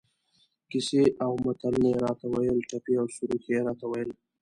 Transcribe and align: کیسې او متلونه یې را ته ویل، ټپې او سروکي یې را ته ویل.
کیسې 0.69 1.01
او 1.23 1.31
متلونه 1.45 1.87
یې 1.91 1.97
را 2.03 2.11
ته 2.19 2.25
ویل، 2.31 2.57
ټپې 2.69 2.93
او 3.01 3.07
سروکي 3.15 3.51
یې 3.55 3.59
را 3.67 3.73
ته 3.79 3.85
ویل. 3.91 4.09